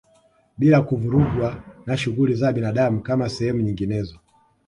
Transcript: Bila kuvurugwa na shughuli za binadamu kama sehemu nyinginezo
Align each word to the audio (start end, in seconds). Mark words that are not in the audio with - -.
Bila 0.59 0.81
kuvurugwa 0.81 1.63
na 1.85 1.97
shughuli 1.97 2.33
za 2.35 2.53
binadamu 2.53 3.01
kama 3.01 3.29
sehemu 3.29 3.61
nyinginezo 3.61 4.19